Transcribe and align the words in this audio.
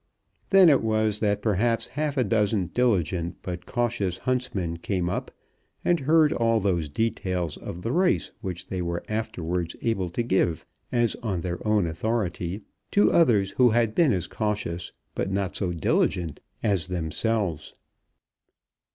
Then 0.49 0.67
it 0.67 0.81
was 0.81 1.19
that 1.19 1.43
perhaps 1.43 1.85
half 1.89 2.17
a 2.17 2.23
dozen 2.23 2.71
diligent, 2.73 3.35
but 3.43 3.67
cautious, 3.67 4.17
huntsmen 4.17 4.77
came 4.77 5.11
up, 5.11 5.29
and 5.85 5.99
heard 5.99 6.33
all 6.33 6.59
those 6.59 6.89
details 6.89 7.55
of 7.57 7.83
the 7.83 7.91
race 7.91 8.31
which 8.41 8.65
they 8.69 8.81
were 8.81 9.03
afterwards 9.07 9.75
able 9.83 10.09
to 10.09 10.23
give, 10.23 10.65
as 10.91 11.13
on 11.21 11.41
their 11.41 11.59
own 11.67 11.85
authority, 11.85 12.63
to 12.89 13.11
others 13.11 13.51
who 13.51 13.69
had 13.69 13.93
been 13.93 14.11
as 14.11 14.25
cautious, 14.25 14.91
but 15.13 15.29
not 15.29 15.55
so 15.55 15.71
diligent, 15.71 16.39
as 16.63 16.87
themselves. 16.87 17.75